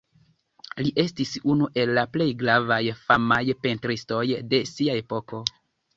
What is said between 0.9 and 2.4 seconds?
estis unu el la plej